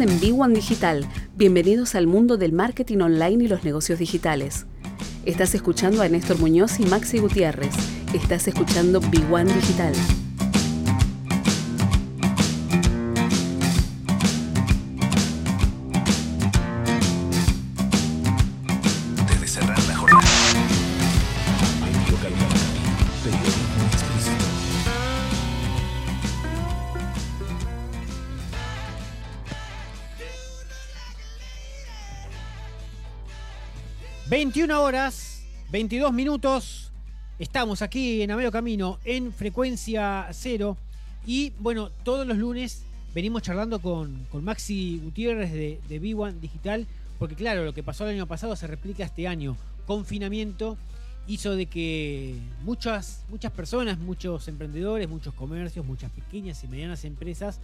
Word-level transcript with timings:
En 0.00 0.20
B1 0.20 0.54
Digital. 0.54 1.04
Bienvenidos 1.34 1.96
al 1.96 2.06
mundo 2.06 2.36
del 2.36 2.52
marketing 2.52 2.98
online 2.98 3.44
y 3.44 3.48
los 3.48 3.64
negocios 3.64 3.98
digitales. 3.98 4.64
Estás 5.24 5.56
escuchando 5.56 6.02
a 6.02 6.08
Néstor 6.08 6.38
Muñoz 6.38 6.78
y 6.78 6.86
Maxi 6.86 7.18
Gutiérrez. 7.18 7.74
Estás 8.14 8.46
escuchando 8.46 9.00
B1 9.00 9.52
Digital. 9.52 9.94
...21 34.38 34.70
horas, 34.78 35.42
22 35.72 36.12
minutos... 36.12 36.92
...estamos 37.40 37.82
aquí 37.82 38.22
en 38.22 38.30
Amero 38.30 38.52
Camino... 38.52 39.00
...en 39.04 39.32
frecuencia 39.32 40.28
cero... 40.30 40.76
...y 41.26 41.52
bueno, 41.58 41.90
todos 42.04 42.24
los 42.24 42.38
lunes... 42.38 42.84
...venimos 43.12 43.42
charlando 43.42 43.80
con, 43.82 44.26
con 44.30 44.44
Maxi 44.44 45.00
Gutiérrez 45.02 45.52
de, 45.52 45.80
de 45.88 46.00
B1 46.00 46.34
Digital... 46.34 46.86
...porque 47.18 47.34
claro, 47.34 47.64
lo 47.64 47.74
que 47.74 47.82
pasó 47.82 48.04
el 48.04 48.14
año 48.14 48.28
pasado... 48.28 48.54
...se 48.54 48.68
replica 48.68 49.02
este 49.02 49.26
año... 49.26 49.56
...confinamiento... 49.88 50.78
...hizo 51.26 51.56
de 51.56 51.66
que 51.66 52.36
muchas, 52.62 53.24
muchas 53.28 53.50
personas... 53.50 53.98
...muchos 53.98 54.46
emprendedores, 54.46 55.08
muchos 55.08 55.34
comercios... 55.34 55.84
...muchas 55.84 56.12
pequeñas 56.12 56.62
y 56.62 56.68
medianas 56.68 57.04
empresas... 57.04 57.58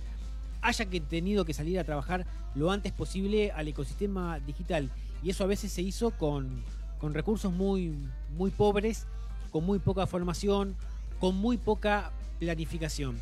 ...haya 0.61 0.86
que 0.86 0.98
tenido 0.98 1.44
que 1.44 1.55
salir 1.55 1.78
a 1.78 1.84
trabajar... 1.84 2.27
...lo 2.56 2.72
antes 2.72 2.91
posible 2.91 3.53
al 3.53 3.69
ecosistema 3.69 4.41
digital 4.41 4.91
y 5.25 5.30
eso 5.30 5.42
a 5.42 5.47
veces 5.47 5.72
se 5.72 5.80
hizo 5.80 6.11
con, 6.11 6.62
con 7.00 7.14
recursos 7.14 7.50
muy, 7.50 7.97
muy 8.36 8.50
pobres, 8.50 9.06
con 9.50 9.64
muy 9.64 9.78
poca 9.78 10.06
formación, 10.06 10.77
con 11.19 11.34
muy 11.34 11.56
poca 11.56 12.12
planificación. 12.39 13.19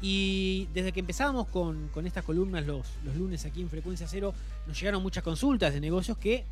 Y 0.00 0.66
desde 0.72 0.92
que 0.92 1.00
empezábamos 1.00 1.46
con, 1.48 1.88
con 1.88 2.06
estas 2.06 2.24
columnas 2.24 2.66
los, 2.66 2.86
los 3.04 3.14
lunes 3.16 3.44
aquí 3.44 3.60
en 3.60 3.68
Frecuencia 3.68 4.08
Cero, 4.08 4.32
nos 4.66 4.80
llegaron 4.80 5.02
muchas 5.02 5.22
consultas 5.22 5.74
de 5.74 5.80
negocios 5.80 6.16
que 6.16 6.44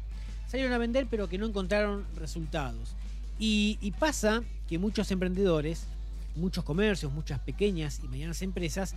salieron 0.47 0.75
a 0.75 0.79
vender 0.79 1.07
pero 1.11 1.31
que 1.31 1.39
no 1.39 1.47
encontraron 1.47 2.05
resultados. 2.17 2.95
Y, 3.39 3.79
y 3.81 3.93
pasa 3.93 4.43
que 4.69 4.79
muchos 4.79 5.11
emprendedores, 5.11 5.87
muchos 6.37 6.63
comercios, 6.63 7.11
muchas 7.11 7.41
pequeñas 7.41 8.03
y 8.05 8.09
medianas 8.09 8.43
empresas, 8.43 8.95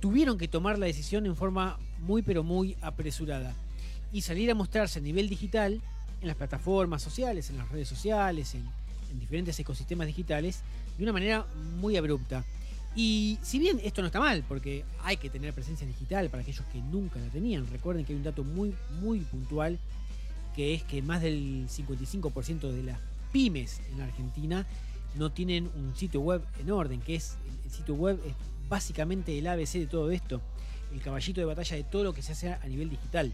tuvieron 0.00 0.38
que 0.38 0.48
tomar 0.48 0.78
la 0.78 0.86
decisión 0.86 1.26
en 1.26 1.36
forma 1.36 1.78
muy 2.00 2.22
pero 2.22 2.42
muy 2.42 2.78
apresurada 2.80 3.54
y 4.12 4.22
salir 4.22 4.50
a 4.50 4.54
mostrarse 4.54 4.98
a 4.98 5.02
nivel 5.02 5.28
digital 5.28 5.80
en 6.20 6.26
las 6.28 6.36
plataformas 6.36 7.02
sociales, 7.02 7.50
en 7.50 7.58
las 7.58 7.68
redes 7.68 7.88
sociales, 7.88 8.54
en, 8.54 8.68
en, 9.10 9.20
diferentes 9.20 9.58
ecosistemas 9.58 10.06
digitales, 10.06 10.62
de 10.96 11.04
una 11.04 11.12
manera 11.12 11.46
muy 11.80 11.96
abrupta. 11.96 12.44
Y 12.96 13.38
si 13.42 13.58
bien 13.58 13.80
esto 13.84 14.00
no 14.00 14.06
está 14.06 14.18
mal, 14.18 14.44
porque 14.48 14.84
hay 15.04 15.16
que 15.18 15.30
tener 15.30 15.52
presencia 15.52 15.86
digital 15.86 16.30
para 16.30 16.42
aquellos 16.42 16.64
que 16.72 16.80
nunca 16.80 17.20
la 17.20 17.28
tenían, 17.28 17.66
recuerden 17.68 18.04
que 18.04 18.12
hay 18.12 18.16
un 18.16 18.24
dato 18.24 18.42
muy, 18.42 18.74
muy 19.00 19.20
puntual, 19.20 19.78
que 20.56 20.74
es 20.74 20.82
que 20.82 21.02
más 21.02 21.22
del 21.22 21.68
55% 21.68 22.72
de 22.72 22.82
las 22.82 22.98
pymes 23.32 23.80
en 23.92 24.00
Argentina 24.00 24.66
no 25.14 25.30
tienen 25.30 25.70
un 25.76 25.94
sitio 25.94 26.20
web 26.20 26.42
en 26.60 26.70
orden, 26.70 27.00
que 27.00 27.14
es 27.14 27.36
el 27.64 27.70
sitio 27.70 27.94
web 27.94 28.18
es 28.26 28.34
básicamente 28.68 29.38
el 29.38 29.46
ABC 29.46 29.74
de 29.74 29.86
todo 29.86 30.10
esto, 30.10 30.40
el 30.92 31.00
caballito 31.00 31.40
de 31.40 31.46
batalla 31.46 31.76
de 31.76 31.84
todo 31.84 32.04
lo 32.04 32.14
que 32.14 32.22
se 32.22 32.32
hace 32.32 32.52
a 32.52 32.66
nivel 32.66 32.90
digital. 32.90 33.32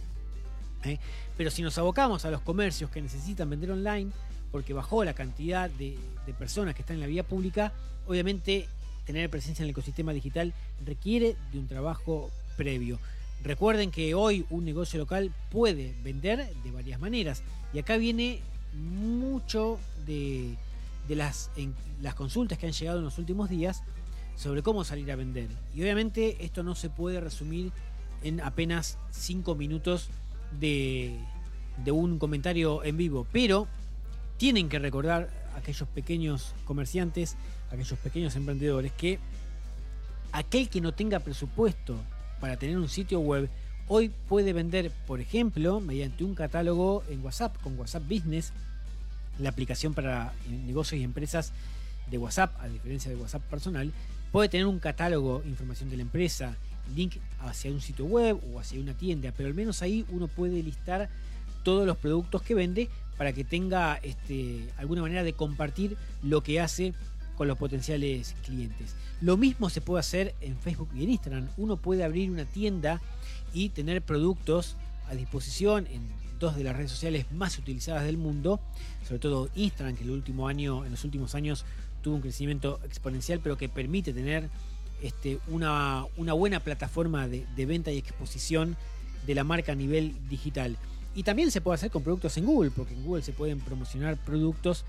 ¿Eh? 0.86 0.98
Pero 1.36 1.50
si 1.50 1.62
nos 1.62 1.76
abocamos 1.78 2.24
a 2.24 2.30
los 2.30 2.40
comercios 2.40 2.90
que 2.90 3.02
necesitan 3.02 3.50
vender 3.50 3.70
online, 3.70 4.10
porque 4.54 4.72
bajó 4.72 5.04
la 5.04 5.14
cantidad 5.14 5.68
de, 5.68 5.98
personas 6.38 6.76
que 6.76 6.82
están 6.82 6.94
en 6.94 7.00
la 7.00 7.06
vía 7.06 7.24
pública, 7.24 7.72
obviamente 8.06 8.68
tener 9.04 9.28
presencia 9.28 9.62
en 9.62 9.64
el 9.64 9.70
ecosistema 9.70 10.12
digital 10.12 10.54
requiere 10.84 11.36
de 11.52 11.58
un 11.58 11.66
trabajo 11.66 12.30
previo. 12.56 12.98
Recuerden 13.42 13.90
que 13.90 14.14
hoy 14.14 14.46
un 14.50 14.64
negocio 14.64 14.98
local 14.98 15.32
puede 15.50 15.92
vender 16.02 16.48
de 16.62 16.70
varias 16.70 17.00
maneras. 17.00 17.42
Y 17.72 17.80
acá 17.80 17.96
viene 17.96 18.40
mucho 18.74 19.78
de, 20.06 20.56
las 21.08 21.50
consultas 22.14 22.56
que 22.56 22.66
han 22.66 22.72
llegado 22.72 22.98
en 22.98 23.04
los 23.04 23.18
últimos 23.18 23.50
días 23.50 23.82
sobre 24.36 24.62
cómo 24.62 24.84
salir 24.84 25.10
a 25.10 25.16
vender. 25.16 25.48
Y 25.74 25.82
obviamente 25.82 26.44
esto 26.44 26.62
no 26.62 26.74
se 26.74 26.90
puede 26.90 27.20
resumir 27.20 27.72
en 28.22 28.40
apenas 28.40 28.98
5 29.10 29.54
minutos 29.56 30.08
de, 30.58 31.16
un 31.86 32.18
comentario 32.18 32.84
en 32.84 32.96
vivo, 32.96 33.26
pero 33.32 33.68
tienen 34.36 34.68
que 34.68 34.78
recordar 34.78 35.30
aquellos 35.56 35.88
pequeños 35.88 36.54
comerciantes, 36.64 37.36
aquellos 37.70 37.98
pequeños 37.98 38.36
emprendedores, 38.36 38.92
que 38.92 39.18
aquel 40.32 40.68
que 40.68 40.80
no 40.80 40.92
tenga 40.92 41.20
presupuesto 41.20 41.96
para 42.40 42.56
tener 42.56 42.76
un 42.76 42.88
sitio 42.88 43.20
web, 43.20 43.48
hoy 43.88 44.10
puede 44.28 44.52
vender, 44.52 44.90
por 45.06 45.20
ejemplo, 45.20 45.80
mediante 45.80 46.24
un 46.24 46.34
catálogo 46.34 47.04
en 47.08 47.24
WhatsApp, 47.24 47.56
con 47.62 47.78
WhatsApp 47.78 48.02
Business, 48.08 48.52
la 49.38 49.50
aplicación 49.50 49.94
para 49.94 50.32
negocios 50.66 51.00
y 51.00 51.04
empresas 51.04 51.52
de 52.10 52.18
WhatsApp, 52.18 52.54
a 52.60 52.68
diferencia 52.68 53.10
de 53.10 53.16
WhatsApp 53.16 53.42
personal, 53.42 53.92
puede 54.32 54.48
tener 54.48 54.66
un 54.66 54.78
catálogo, 54.78 55.42
información 55.46 55.90
de 55.90 55.96
la 55.96 56.02
empresa, 56.02 56.56
link 56.94 57.16
hacia 57.40 57.70
un 57.70 57.80
sitio 57.80 58.04
web 58.04 58.38
o 58.52 58.60
hacia 58.60 58.80
una 58.80 58.94
tienda, 58.94 59.32
pero 59.36 59.48
al 59.48 59.54
menos 59.54 59.82
ahí 59.82 60.04
uno 60.10 60.28
puede 60.28 60.62
listar 60.62 61.08
todos 61.62 61.86
los 61.86 61.96
productos 61.96 62.42
que 62.42 62.54
vende 62.54 62.88
para 63.16 63.32
que 63.32 63.44
tenga 63.44 63.96
este, 63.96 64.68
alguna 64.76 65.02
manera 65.02 65.22
de 65.22 65.32
compartir 65.32 65.96
lo 66.22 66.42
que 66.42 66.60
hace 66.60 66.94
con 67.36 67.48
los 67.48 67.58
potenciales 67.58 68.34
clientes. 68.44 68.94
Lo 69.20 69.36
mismo 69.36 69.70
se 69.70 69.80
puede 69.80 70.00
hacer 70.00 70.34
en 70.40 70.56
Facebook 70.56 70.90
y 70.94 71.04
en 71.04 71.10
Instagram. 71.10 71.48
Uno 71.56 71.76
puede 71.76 72.04
abrir 72.04 72.30
una 72.30 72.44
tienda 72.44 73.00
y 73.52 73.70
tener 73.70 74.02
productos 74.02 74.76
a 75.08 75.14
disposición 75.14 75.86
en 75.86 76.02
dos 76.38 76.56
de 76.56 76.64
las 76.64 76.76
redes 76.76 76.90
sociales 76.90 77.26
más 77.32 77.58
utilizadas 77.58 78.04
del 78.04 78.18
mundo, 78.18 78.60
sobre 79.06 79.18
todo 79.18 79.48
Instagram, 79.54 79.96
que 79.96 80.04
el 80.04 80.10
último 80.10 80.48
año, 80.48 80.84
en 80.84 80.90
los 80.90 81.04
últimos 81.04 81.34
años 81.34 81.64
tuvo 82.02 82.16
un 82.16 82.20
crecimiento 82.20 82.80
exponencial, 82.84 83.40
pero 83.42 83.56
que 83.56 83.68
permite 83.68 84.12
tener 84.12 84.50
este, 85.04 85.38
una, 85.48 86.06
buena 86.16 86.60
plataforma 86.60 87.28
de, 87.28 87.66
venta 87.66 87.92
y 87.92 87.98
exposición 87.98 88.74
de 89.26 89.34
la 89.34 89.44
marca 89.44 89.72
a 89.72 89.74
nivel 89.74 90.14
digital. 90.30 90.78
Y 91.14 91.24
también 91.24 91.50
se 91.50 91.60
puede 91.60 91.74
hacer 91.74 91.90
con 91.90 92.02
productos 92.02 92.38
en 92.38 92.46
Google, 92.46 92.70
porque 92.70 92.94
en 92.94 93.04
Google 93.04 93.22
se 93.22 93.34
pueden 93.34 93.60
promocionar 93.60 94.16
productos 94.16 94.86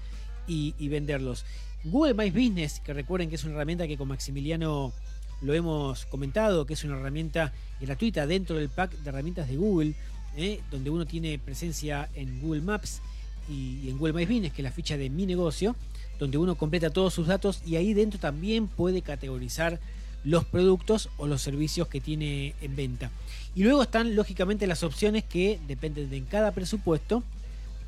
y, 0.48 0.74
venderlos. 0.88 1.44
Google 1.84 2.14
My 2.14 2.30
Business, 2.30 2.80
que 2.80 2.94
recuerden 2.94 3.30
que 3.30 3.36
es 3.36 3.44
una 3.44 3.56
herramienta 3.56 3.88
que 3.88 3.98
con 3.98 4.08
Maximiliano 4.08 4.94
lo 5.42 5.54
hemos 5.54 6.06
comentado, 6.06 6.66
que 6.66 6.76
es 6.76 6.84
una 6.86 6.98
herramienta 6.98 7.52
gratuita 7.82 8.26
dentro 8.26 8.56
del 8.56 8.70
pack 8.70 8.92
de 8.92 9.10
herramientas 9.10 9.50
de 9.50 9.58
Google, 9.58 9.96
¿eh? 10.38 10.62
donde 10.72 10.90
uno 10.90 11.06
tiene 11.06 11.38
presencia 11.40 12.10
en 12.16 12.40
Google 12.40 12.62
Maps 12.62 13.02
y 13.50 13.90
en 13.90 13.98
Google 13.98 14.14
My 14.14 14.26
Business, 14.26 14.54
que 14.54 14.62
es 14.62 14.64
la 14.64 14.72
ficha 14.72 14.96
de 14.98 15.10
mi 15.10 15.26
negocio, 15.26 15.76
donde 16.20 16.38
uno 16.38 16.56
completa 16.56 16.90
todos 16.90 17.14
sus 17.14 17.28
datos 17.28 17.62
y 17.66 17.76
ahí 17.76 17.94
dentro 17.94 18.18
también 18.18 18.68
puede 18.68 19.02
categorizar 19.02 19.80
los 20.26 20.44
productos 20.44 21.10
o 21.18 21.28
los 21.28 21.42
servicios 21.42 21.88
que 21.88 22.02
tiene 22.02 22.56
en 22.62 22.76
venta. 22.76 23.12
Y 23.54 23.64
luego 23.64 23.84
están 23.84 24.16
lógicamente 24.16 24.68
las 24.68 24.84
opciones 24.84 25.24
que 25.24 25.60
dependen 25.68 26.10
de 26.10 26.24
cada 26.24 26.52
presupuesto, 26.52 27.24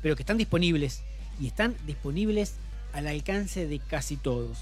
pero 0.00 0.16
que 0.16 0.22
están 0.22 0.38
disponibles 0.38 1.02
y 1.40 1.48
están 1.48 1.76
disponibles 1.86 2.54
al 2.92 3.08
alcance 3.08 3.66
de 3.66 3.80
casi 3.80 4.16
todos. 4.16 4.58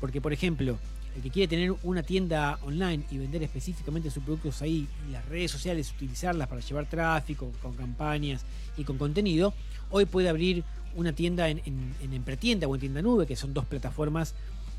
Porque 0.00 0.20
por 0.20 0.32
ejemplo, 0.32 0.78
el 1.16 1.22
que 1.22 1.30
quiere 1.30 1.48
tener 1.48 1.74
una 1.82 2.02
tienda 2.02 2.58
online 2.62 3.04
y 3.10 3.18
vender 3.18 3.42
específicamente 3.42 4.10
sus 4.10 4.22
productos 4.22 4.62
ahí 4.62 4.86
y 5.08 5.12
las 5.12 5.24
redes 5.26 5.50
sociales 5.50 5.92
utilizarlas 5.96 6.46
para 6.46 6.60
llevar 6.60 6.88
tráfico, 6.88 7.50
con 7.60 7.74
campañas 7.74 8.44
y 8.76 8.84
con 8.84 8.98
contenido, 8.98 9.52
hoy 9.90 10.04
puede 10.04 10.28
abrir 10.28 10.62
una 10.94 11.12
tienda 11.12 11.48
en, 11.48 11.60
en, 11.66 11.94
en 12.00 12.12
Empretienda 12.12 12.68
o 12.68 12.74
en 12.74 12.80
Tienda 12.80 13.02
Nube, 13.02 13.26
que 13.26 13.36
son 13.36 13.52
dos 13.52 13.64
plataformas 13.64 14.34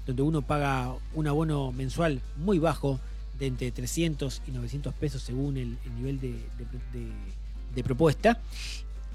donde 0.07 0.21
uno 0.23 0.41
paga 0.41 0.95
un 1.13 1.27
abono 1.27 1.71
mensual 1.71 2.21
muy 2.37 2.57
bajo 2.57 2.99
de 3.37 3.47
entre 3.47 3.71
300 3.71 4.41
y 4.47 4.51
900 4.51 4.93
pesos 4.93 5.21
según 5.21 5.57
el, 5.57 5.77
el 5.85 5.95
nivel 5.95 6.19
de, 6.19 7.83
propuesta, 7.83 8.39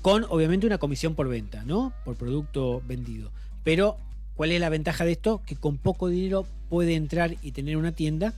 con 0.03 0.25
obviamente 0.29 0.67
una 0.67 0.79
comisión 0.79 1.17
por 1.17 1.29
venta, 1.29 1.65
¿no? 1.65 1.93
Por 2.05 2.15
producto 2.15 2.81
vendido. 2.87 3.33
Pero, 3.65 3.97
¿cuál 4.37 4.53
es 4.53 4.61
la 4.61 4.69
ventaja 4.69 5.05
de 5.05 5.13
esto? 5.13 5.43
Que 5.45 5.57
con 5.57 5.79
poco 5.79 6.07
dinero 6.09 6.47
puede 6.69 6.95
entrar 6.95 7.35
y 7.43 7.51
tener 7.51 7.77
una 7.77 7.91
tienda 7.91 8.35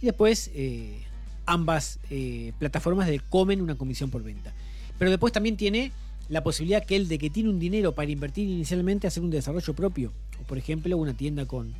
y 0.00 0.06
después 0.06 0.50
eh, 0.54 1.02
ambas 1.44 1.98
eh, 2.08 2.52
plataformas 2.58 3.06
de 3.06 3.20
comen 3.20 3.60
una 3.60 3.74
comisión 3.74 4.10
por 4.10 4.22
venta. 4.22 4.54
Pero 4.98 5.10
después 5.10 5.32
también 5.32 5.58
tiene 5.58 5.92
la 6.30 6.42
posibilidad 6.42 6.84
que 6.84 6.96
él 6.96 7.06
de 7.06 7.18
que 7.18 7.28
tiene 7.28 7.50
un 7.50 7.58
dinero 7.58 7.94
para 7.94 8.10
invertir 8.10 8.48
inicialmente 8.48 9.06
hacer 9.06 9.22
un 9.22 9.30
desarrollo 9.30 9.74
propio. 9.74 10.12
O 10.40 10.44
por 10.44 10.56
ejemplo 10.56 10.96
una 10.96 11.14
tienda 11.14 11.44
con, 11.44 11.74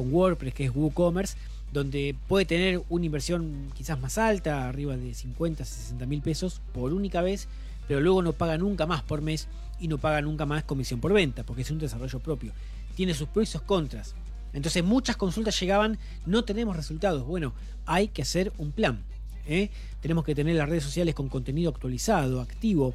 con 0.00 0.14
WordPress 0.14 0.54
que 0.54 0.64
es 0.64 0.74
WooCommerce 0.74 1.36
donde 1.74 2.16
puede 2.26 2.46
tener 2.46 2.82
una 2.88 3.04
inversión 3.04 3.70
quizás 3.76 4.00
más 4.00 4.16
alta, 4.16 4.66
arriba 4.66 4.96
de 4.96 5.12
50, 5.12 5.62
60 5.62 6.06
mil 6.06 6.22
pesos 6.22 6.62
por 6.72 6.94
única 6.94 7.20
vez, 7.20 7.48
pero 7.86 8.00
luego 8.00 8.22
no 8.22 8.32
paga 8.32 8.56
nunca 8.56 8.86
más 8.86 9.02
por 9.02 9.20
mes 9.20 9.46
y 9.78 9.88
no 9.88 9.98
paga 9.98 10.22
nunca 10.22 10.46
más 10.46 10.64
comisión 10.64 11.00
por 11.00 11.12
venta, 11.12 11.44
porque 11.44 11.62
es 11.62 11.70
un 11.70 11.78
desarrollo 11.78 12.18
propio. 12.18 12.52
Tiene 12.96 13.12
sus 13.12 13.28
pros 13.28 13.50
y 13.50 13.52
sus 13.52 13.60
contras. 13.60 14.14
Entonces 14.54 14.82
muchas 14.82 15.16
consultas 15.16 15.60
llegaban, 15.60 15.98
no 16.24 16.44
tenemos 16.44 16.76
resultados. 16.76 17.26
Bueno, 17.26 17.52
hay 17.84 18.08
que 18.08 18.22
hacer 18.22 18.54
un 18.56 18.72
plan. 18.72 19.04
¿eh? 19.46 19.68
Tenemos 20.00 20.24
que 20.24 20.34
tener 20.34 20.56
las 20.56 20.68
redes 20.68 20.84
sociales 20.84 21.14
con 21.14 21.28
contenido 21.28 21.70
actualizado, 21.70 22.40
activo, 22.40 22.94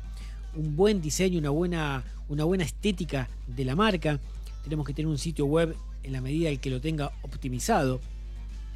un 0.55 0.75
buen 0.75 1.01
diseño, 1.01 1.37
una 1.37 1.51
buena, 1.51 2.03
una 2.29 2.45
buena 2.45 2.63
estética 2.63 3.29
de 3.45 3.63
la 3.63 3.75
marca. 3.75 4.19
Tenemos 4.63 4.87
que 4.87 4.93
tener 4.93 5.07
un 5.07 5.19
sitio 5.19 5.45
web 5.45 5.75
en 6.05 6.13
la 6.13 6.21
medida 6.21 6.49
en 6.49 6.59
que 6.59 6.69
lo 6.69 6.79
tenga 6.79 7.11
optimizado 7.21 7.99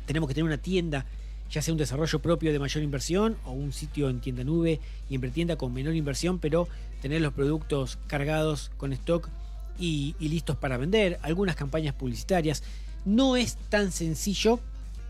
tenemos 0.09 0.27
que 0.27 0.33
tener 0.33 0.47
una 0.47 0.57
tienda, 0.57 1.05
ya 1.51 1.61
sea 1.61 1.71
un 1.71 1.77
desarrollo 1.77 2.17
propio 2.17 2.51
de 2.51 2.57
mayor 2.57 2.83
inversión 2.83 3.37
o 3.45 3.51
un 3.51 3.71
sitio 3.71 4.09
en 4.09 4.21
tienda 4.21 4.43
nube 4.43 4.79
y 5.07 5.13
en 5.13 5.21
pretienda 5.21 5.55
con 5.55 5.71
menor 5.71 5.93
inversión, 5.93 6.39
pero 6.39 6.67
tener 6.99 7.21
los 7.21 7.31
productos 7.31 7.99
cargados 8.07 8.71
con 8.77 8.91
stock 8.93 9.29
y, 9.77 10.15
listos 10.19 10.57
para 10.57 10.77
vender, 10.77 11.19
algunas 11.21 11.55
campañas 11.55 11.93
publicitarias. 11.93 12.63
No 13.05 13.35
es 13.35 13.55
tan 13.69 13.91
sencillo, 13.91 14.59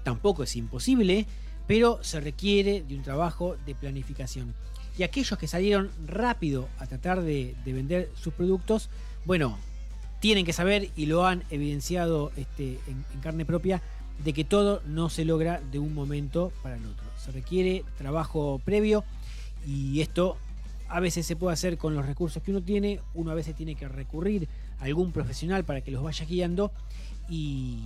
tampoco 0.04 0.44
es 0.44 0.58
imposible, 0.58 1.26
pero 1.66 2.04
se 2.04 2.20
requiere 2.20 2.84
de 2.86 2.96
un 2.96 3.04
trabajo 3.04 3.56
de 3.66 3.76
planificación. 3.76 4.54
Y 4.98 5.04
aquellos 5.04 5.40
que 5.40 5.48
salieron 5.48 5.90
rápido 6.06 6.68
a 6.78 6.88
tratar 6.88 7.22
de, 7.22 7.56
vender 7.66 8.12
sus 8.22 8.34
productos, 8.34 8.90
bueno, 9.24 9.58
tienen 10.20 10.46
que 10.46 10.54
saber 10.54 10.90
y 10.96 11.06
lo 11.06 11.26
han 11.26 11.44
evidenciado 11.50 12.32
este, 12.36 12.80
en 12.88 13.22
carne 13.22 13.46
propia 13.46 13.82
de 14.24 14.34
que 14.34 14.44
todo 14.44 14.82
no 14.86 15.10
se 15.10 15.26
logra 15.26 15.62
de 15.72 15.80
un 15.80 15.94
momento 15.94 16.52
para 16.62 16.76
el 16.76 16.86
otro. 16.86 17.06
Se 17.18 17.32
requiere 17.32 17.84
trabajo 17.98 18.62
previo 18.64 19.04
y 19.66 20.02
esto 20.02 20.38
a 20.90 21.00
veces 21.00 21.26
se 21.26 21.36
puede 21.36 21.54
hacer 21.54 21.78
con 21.78 21.96
los 21.96 22.06
recursos 22.06 22.42
que 22.42 22.52
uno 22.52 22.62
tiene, 22.62 23.00
uno 23.14 23.32
a 23.32 23.36
veces 23.36 23.56
tiene 23.56 23.76
que 23.76 23.88
recurrir 23.88 24.48
a 24.80 24.86
algún 24.86 25.12
profesional 25.12 25.64
para 25.64 25.82
que 25.82 25.92
los 25.92 26.04
vaya 26.04 26.26
guiando 26.26 26.72
y, 27.30 27.78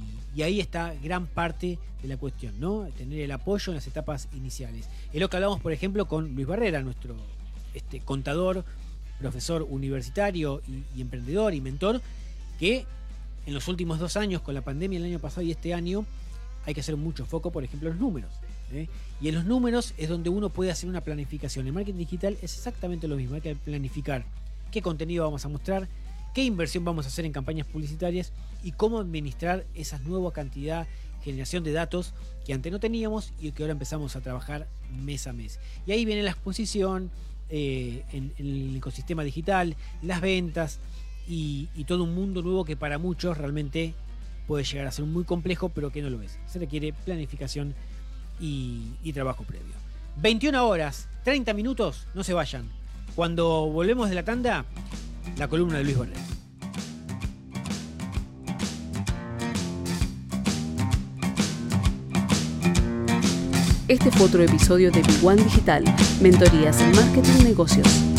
ahí 0.41 0.61
está 0.61 0.95
gran 1.03 1.27
parte 1.27 1.77
de 2.01 2.07
la 2.07 2.15
cuestión, 2.17 2.59
¿no? 2.59 2.87
Tener 2.97 3.19
el 3.19 3.31
apoyo 3.31 3.71
en 3.71 3.75
las 3.75 3.87
etapas 3.87 4.29
iniciales. 4.33 4.87
Es 5.11 5.19
lo 5.19 5.29
que 5.29 5.35
hablamos, 5.35 5.59
por 5.59 5.73
ejemplo, 5.73 6.07
con 6.07 6.33
Luis 6.33 6.47
Barrera, 6.47 6.81
nuestro 6.81 7.15
este, 7.73 7.99
contador, 7.99 8.63
profesor 9.19 9.67
universitario 9.69 10.61
y 10.95 11.01
emprendedor 11.01 11.53
y 11.53 11.61
mentor, 11.61 12.01
que 12.63 12.85
en 13.45 13.53
los 13.53 13.67
últimos 13.67 13.99
dos 13.99 14.15
años, 14.15 14.41
con 14.41 14.53
la 14.53 14.61
pandemia 14.61 14.97
el 14.97 15.03
año 15.03 15.19
pasado 15.19 15.41
y 15.41 15.51
este 15.51 15.73
año, 15.73 16.05
hay 16.65 16.73
que 16.73 16.79
hacer 16.79 16.95
mucho 16.95 17.25
foco, 17.25 17.51
por 17.51 17.65
ejemplo, 17.65 17.89
en 17.89 17.95
los 17.95 18.01
números. 18.01 18.31
¿eh? 18.71 18.87
Y 19.19 19.27
en 19.27 19.35
los 19.35 19.43
números 19.43 19.93
es 19.97 20.07
donde 20.07 20.29
uno 20.29 20.47
puede 20.47 20.71
hacer 20.71 20.87
una 20.87 21.01
planificación. 21.01 21.67
En 21.67 21.73
marketing 21.73 21.97
digital 21.97 22.37
es 22.41 22.55
exactamente 22.55 23.09
lo 23.09 23.17
mismo. 23.17 23.35
Hay 23.35 23.41
que 23.41 23.57
planificar 23.57 24.23
qué 24.71 24.81
contenido 24.81 25.25
vamos 25.25 25.43
a 25.43 25.49
mostrar, 25.49 25.89
qué 26.33 26.45
inversión 26.45 26.85
vamos 26.85 27.03
a 27.03 27.09
hacer 27.09 27.25
en 27.25 27.33
campañas 27.33 27.67
publicitarias 27.67 28.31
y 28.63 28.71
cómo 28.71 28.99
administrar 28.99 29.65
esa 29.75 29.99
nueva 29.99 30.31
cantidad, 30.31 30.87
generación 31.21 31.65
de 31.65 31.73
datos 31.73 32.13
que 32.45 32.53
antes 32.53 32.71
no 32.71 32.79
teníamos 32.79 33.33
y 33.41 33.51
que 33.51 33.63
ahora 33.63 33.73
empezamos 33.73 34.15
a 34.15 34.21
trabajar 34.21 34.69
mes 35.03 35.27
a 35.27 35.33
mes. 35.33 35.59
Y 35.85 35.91
ahí 35.91 36.05
viene 36.05 36.23
la 36.23 36.31
exposición 36.31 37.11
eh, 37.49 38.03
en, 38.13 38.31
el 38.37 38.77
ecosistema 38.77 39.25
digital, 39.25 39.75
las 40.01 40.21
ventas 40.21 40.79
y 41.27 41.83
todo 41.85 42.03
un 42.03 42.13
mundo 42.13 42.41
nuevo 42.41 42.65
que 42.65 42.75
para 42.75 42.97
muchos 42.97 43.37
realmente 43.37 43.93
puede 44.47 44.63
llegar 44.63 44.87
a 44.87 44.91
ser 44.91 45.05
muy 45.05 45.23
complejo, 45.23 45.69
pero 45.69 45.91
que 45.91 46.01
no 46.01 46.09
lo 46.09 46.21
es. 46.21 46.39
Se 46.45 46.59
requiere 46.59 46.93
planificación 46.93 47.75
y, 48.39 49.11
trabajo 49.13 49.43
previo. 49.43 49.73
21 50.17 50.67
horas, 50.67 51.07
30 51.23 51.53
minutos, 51.53 52.07
no 52.13 52.23
se 52.23 52.33
vayan. 52.33 52.69
Cuando 53.15 53.69
volvemos 53.69 54.09
de 54.09 54.15
la 54.15 54.23
tanda, 54.23 54.65
la 55.37 55.47
columna 55.47 55.77
de 55.77 55.83
Luis 55.83 55.97
Borrell. 55.97 56.17
Este 63.87 64.09
fue 64.11 64.25
otro 64.25 64.41
episodio 64.41 64.91
de 64.91 65.01
Big 65.01 65.23
One 65.23 65.43
Digital, 65.43 65.83
Mentorías 66.21 66.81
en 66.81 66.95
Marketing 66.95 67.41
y 67.41 67.43
Negocios. 67.43 68.12